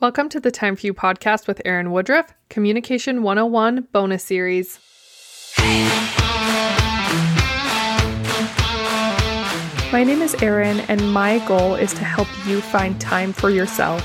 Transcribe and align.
Welcome 0.00 0.30
to 0.30 0.40
the 0.40 0.50
Time 0.50 0.76
for 0.76 0.86
You 0.86 0.94
podcast 0.94 1.46
with 1.46 1.60
Erin 1.66 1.90
Woodruff, 1.90 2.32
Communication 2.48 3.22
101 3.22 3.88
bonus 3.92 4.24
series. 4.24 4.80
My 9.92 10.02
name 10.02 10.22
is 10.22 10.34
Erin, 10.42 10.80
and 10.88 11.12
my 11.12 11.46
goal 11.46 11.74
is 11.74 11.92
to 11.92 12.02
help 12.02 12.28
you 12.46 12.62
find 12.62 12.98
time 12.98 13.34
for 13.34 13.50
yourself. 13.50 14.02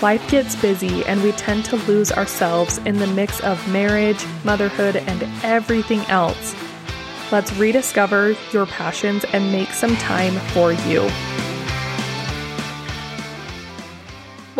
Life 0.00 0.30
gets 0.30 0.54
busy, 0.54 1.04
and 1.06 1.20
we 1.24 1.32
tend 1.32 1.64
to 1.64 1.76
lose 1.88 2.12
ourselves 2.12 2.78
in 2.78 2.98
the 2.98 3.08
mix 3.08 3.40
of 3.40 3.58
marriage, 3.72 4.24
motherhood, 4.44 4.94
and 4.94 5.24
everything 5.42 6.02
else. 6.02 6.54
Let's 7.32 7.52
rediscover 7.54 8.36
your 8.52 8.66
passions 8.66 9.24
and 9.32 9.50
make 9.50 9.70
some 9.70 9.96
time 9.96 10.34
for 10.52 10.72
you. 10.72 11.10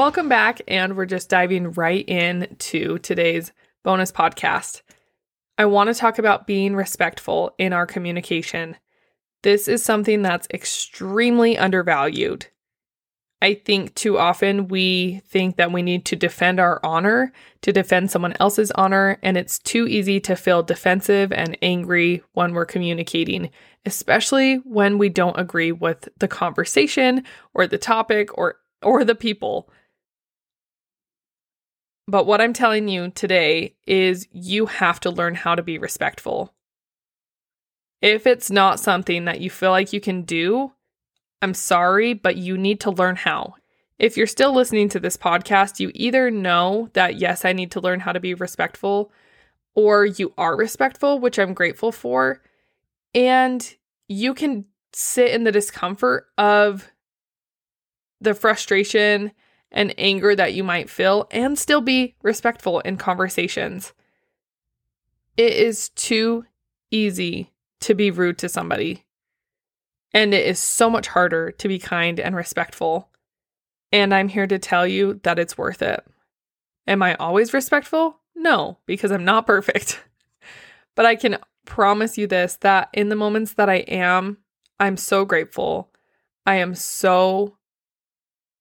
Welcome 0.00 0.30
back, 0.30 0.62
and 0.66 0.96
we're 0.96 1.04
just 1.04 1.28
diving 1.28 1.72
right 1.72 2.08
in 2.08 2.56
to 2.58 2.96
today's 3.00 3.52
bonus 3.84 4.10
podcast. 4.10 4.80
I 5.58 5.66
want 5.66 5.88
to 5.88 5.94
talk 5.94 6.18
about 6.18 6.46
being 6.46 6.74
respectful 6.74 7.54
in 7.58 7.74
our 7.74 7.84
communication. 7.84 8.78
This 9.42 9.68
is 9.68 9.84
something 9.84 10.22
that's 10.22 10.48
extremely 10.54 11.58
undervalued. 11.58 12.46
I 13.42 13.52
think 13.52 13.94
too 13.94 14.18
often 14.18 14.68
we 14.68 15.20
think 15.28 15.56
that 15.56 15.70
we 15.70 15.82
need 15.82 16.06
to 16.06 16.16
defend 16.16 16.60
our 16.60 16.80
honor 16.82 17.30
to 17.60 17.70
defend 17.70 18.10
someone 18.10 18.36
else's 18.40 18.70
honor, 18.70 19.18
and 19.22 19.36
it's 19.36 19.58
too 19.58 19.86
easy 19.86 20.18
to 20.20 20.34
feel 20.34 20.62
defensive 20.62 21.30
and 21.30 21.58
angry 21.60 22.22
when 22.32 22.54
we're 22.54 22.64
communicating, 22.64 23.50
especially 23.84 24.54
when 24.64 24.96
we 24.96 25.10
don't 25.10 25.38
agree 25.38 25.72
with 25.72 26.08
the 26.20 26.28
conversation 26.28 27.22
or 27.52 27.66
the 27.66 27.76
topic 27.76 28.38
or 28.38 28.56
or 28.82 29.04
the 29.04 29.14
people. 29.14 29.70
But 32.10 32.26
what 32.26 32.40
I'm 32.40 32.52
telling 32.52 32.88
you 32.88 33.10
today 33.10 33.76
is 33.86 34.26
you 34.32 34.66
have 34.66 34.98
to 35.00 35.10
learn 35.10 35.36
how 35.36 35.54
to 35.54 35.62
be 35.62 35.78
respectful. 35.78 36.52
If 38.02 38.26
it's 38.26 38.50
not 38.50 38.80
something 38.80 39.26
that 39.26 39.40
you 39.40 39.48
feel 39.48 39.70
like 39.70 39.92
you 39.92 40.00
can 40.00 40.22
do, 40.22 40.72
I'm 41.40 41.54
sorry, 41.54 42.14
but 42.14 42.36
you 42.36 42.58
need 42.58 42.80
to 42.80 42.90
learn 42.90 43.14
how. 43.14 43.54
If 43.96 44.16
you're 44.16 44.26
still 44.26 44.52
listening 44.52 44.88
to 44.88 44.98
this 44.98 45.16
podcast, 45.16 45.78
you 45.78 45.92
either 45.94 46.32
know 46.32 46.88
that, 46.94 47.14
yes, 47.14 47.44
I 47.44 47.52
need 47.52 47.70
to 47.72 47.80
learn 47.80 48.00
how 48.00 48.10
to 48.10 48.18
be 48.18 48.34
respectful, 48.34 49.12
or 49.76 50.04
you 50.04 50.34
are 50.36 50.56
respectful, 50.56 51.20
which 51.20 51.38
I'm 51.38 51.54
grateful 51.54 51.92
for. 51.92 52.42
And 53.14 53.72
you 54.08 54.34
can 54.34 54.64
sit 54.92 55.30
in 55.30 55.44
the 55.44 55.52
discomfort 55.52 56.26
of 56.36 56.90
the 58.20 58.34
frustration 58.34 59.30
and 59.72 59.94
anger 59.98 60.34
that 60.34 60.54
you 60.54 60.64
might 60.64 60.90
feel 60.90 61.28
and 61.30 61.58
still 61.58 61.80
be 61.80 62.14
respectful 62.22 62.80
in 62.80 62.96
conversations. 62.96 63.92
It 65.36 65.52
is 65.52 65.90
too 65.90 66.44
easy 66.90 67.52
to 67.80 67.94
be 67.94 68.10
rude 68.10 68.38
to 68.38 68.48
somebody. 68.48 69.04
And 70.12 70.34
it 70.34 70.46
is 70.46 70.58
so 70.58 70.90
much 70.90 71.06
harder 71.08 71.52
to 71.52 71.68
be 71.68 71.78
kind 71.78 72.18
and 72.18 72.34
respectful. 72.34 73.08
And 73.92 74.12
I'm 74.12 74.28
here 74.28 74.46
to 74.46 74.58
tell 74.58 74.86
you 74.86 75.20
that 75.22 75.38
it's 75.38 75.56
worth 75.56 75.82
it. 75.82 76.04
Am 76.86 77.02
I 77.02 77.14
always 77.14 77.54
respectful? 77.54 78.18
No, 78.34 78.78
because 78.86 79.12
I'm 79.12 79.24
not 79.24 79.46
perfect. 79.46 80.02
but 80.96 81.06
I 81.06 81.14
can 81.14 81.38
promise 81.64 82.18
you 82.18 82.26
this 82.26 82.56
that 82.62 82.88
in 82.92 83.08
the 83.08 83.16
moments 83.16 83.54
that 83.54 83.68
I 83.68 83.76
am, 83.76 84.38
I'm 84.80 84.96
so 84.96 85.24
grateful. 85.24 85.92
I 86.46 86.56
am 86.56 86.74
so 86.74 87.56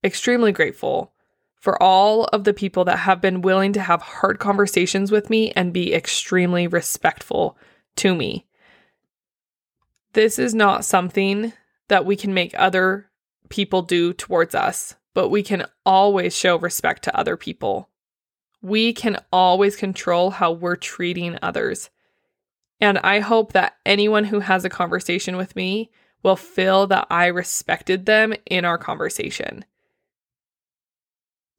extremely 0.04 0.52
grateful 0.52 1.14
for 1.56 1.82
all 1.82 2.26
of 2.26 2.46
the 2.46 2.54
people 2.54 2.86
that 2.86 3.00
have 3.00 3.20
been 3.20 3.42
willing 3.42 3.74
to 3.74 3.82
have 3.82 4.02
hard 4.02 4.40
conversations 4.40 5.12
with 5.12 5.30
me 5.30 5.52
and 5.52 5.74
be 5.74 5.94
extremely 5.94 6.68
respectful 6.68 7.58
to 7.98 8.16
me. 8.16 8.46
This 10.14 10.40
is 10.40 10.56
not 10.56 10.86
something 10.86 11.54
that 11.90 12.06
we 12.06 12.16
can 12.16 12.34
make 12.34 12.54
other 12.58 13.10
people 13.50 13.82
do 13.82 14.14
towards 14.14 14.56
us, 14.56 14.96
but 15.14 15.30
we 15.30 15.44
can 15.44 15.66
always 15.86 16.36
show 16.36 16.58
respect 16.58 17.04
to 17.04 17.18
other 17.18 17.36
people. 17.36 17.90
We 18.62 18.94
can 18.94 19.18
always 19.32 19.76
control 19.76 20.32
how 20.32 20.52
we're 20.52 20.76
treating 20.76 21.38
others. 21.42 21.90
And 22.80 22.98
I 23.00 23.20
hope 23.20 23.52
that 23.54 23.76
anyone 23.86 24.26
who 24.26 24.40
has 24.40 24.64
a 24.64 24.70
conversation 24.70 25.36
with 25.36 25.56
me 25.56 25.92
will 26.24 26.36
feel 26.36 26.88
that 26.88 27.08
I 27.10 27.28
respected 27.28 28.06
them 28.06 28.34
in 28.46 28.66
our 28.66 28.78
conversation. 28.78 29.66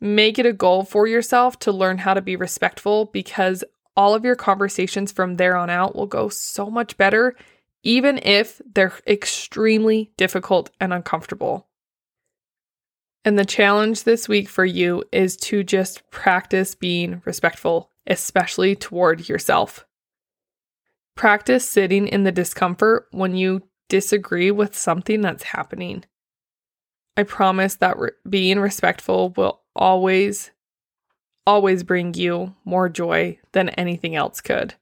Make 0.00 0.38
it 0.38 0.46
a 0.46 0.52
goal 0.52 0.84
for 0.84 1.06
yourself 1.06 1.58
to 1.60 1.72
learn 1.72 1.98
how 1.98 2.14
to 2.14 2.22
be 2.22 2.36
respectful 2.36 3.06
because 3.06 3.62
all 3.96 4.14
of 4.14 4.24
your 4.24 4.36
conversations 4.36 5.12
from 5.12 5.36
there 5.36 5.56
on 5.56 5.68
out 5.68 5.94
will 5.94 6.06
go 6.06 6.28
so 6.28 6.70
much 6.70 6.96
better, 6.96 7.36
even 7.82 8.18
if 8.22 8.62
they're 8.64 8.94
extremely 9.06 10.10
difficult 10.16 10.70
and 10.80 10.92
uncomfortable. 10.92 11.66
And 13.24 13.38
the 13.38 13.44
challenge 13.44 14.04
this 14.04 14.28
week 14.28 14.48
for 14.48 14.64
you 14.64 15.04
is 15.12 15.36
to 15.38 15.62
just 15.62 16.10
practice 16.10 16.74
being 16.74 17.20
respectful, 17.26 17.90
especially 18.06 18.74
toward 18.74 19.28
yourself. 19.28 19.86
Practice 21.14 21.68
sitting 21.68 22.08
in 22.08 22.24
the 22.24 22.32
discomfort 22.32 23.08
when 23.10 23.34
you 23.36 23.62
disagree 23.90 24.50
with 24.50 24.74
something 24.74 25.20
that's 25.20 25.42
happening. 25.42 26.04
I 27.18 27.24
promise 27.24 27.74
that 27.76 27.98
re- 27.98 28.12
being 28.26 28.58
respectful 28.58 29.34
will 29.36 29.60
always, 29.80 30.50
always 31.46 31.82
bring 31.82 32.14
you 32.14 32.54
more 32.64 32.88
joy 32.88 33.38
than 33.52 33.70
anything 33.70 34.14
else 34.14 34.40
could. 34.40 34.74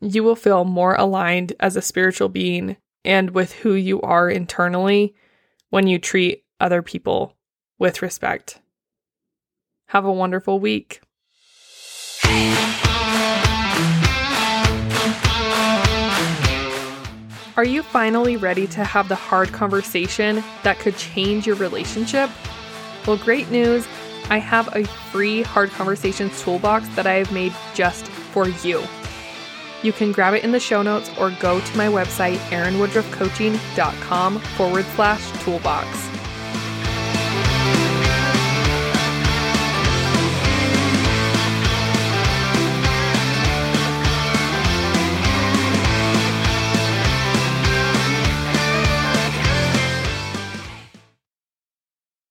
You 0.00 0.22
will 0.22 0.36
feel 0.36 0.64
more 0.64 0.94
aligned 0.96 1.54
as 1.60 1.76
a 1.76 1.82
spiritual 1.82 2.28
being 2.28 2.76
and 3.04 3.30
with 3.30 3.52
who 3.52 3.74
you 3.74 4.00
are 4.02 4.28
internally 4.28 5.14
when 5.70 5.86
you 5.86 5.98
treat 5.98 6.44
other 6.60 6.82
people 6.82 7.36
with 7.78 8.02
respect. 8.02 8.60
Have 9.86 10.04
a 10.04 10.12
wonderful 10.12 10.58
week. 10.60 11.00
Are 17.56 17.64
you 17.64 17.82
finally 17.82 18.36
ready 18.36 18.68
to 18.68 18.84
have 18.84 19.08
the 19.08 19.16
hard 19.16 19.52
conversation 19.52 20.44
that 20.62 20.78
could 20.78 20.96
change 20.96 21.46
your 21.46 21.56
relationship? 21.56 22.30
Well, 23.04 23.16
great 23.16 23.50
news. 23.50 23.86
I 24.30 24.38
have 24.38 24.74
a 24.74 24.84
free 24.84 25.42
hard 25.42 25.70
conversations 25.70 26.42
toolbox 26.42 26.88
that 26.90 27.06
I 27.06 27.14
have 27.14 27.32
made 27.32 27.54
just 27.74 28.06
for 28.06 28.48
you. 28.48 28.82
You 29.82 29.92
can 29.92 30.12
grab 30.12 30.34
it 30.34 30.42
in 30.44 30.52
the 30.52 30.60
show 30.60 30.82
notes 30.82 31.10
or 31.18 31.30
go 31.40 31.60
to 31.60 31.76
my 31.76 31.86
website, 31.86 32.38
erinwoodruffcoaching.com 32.50 34.38
forward 34.40 34.84
slash 34.96 35.44
toolbox. 35.44 36.07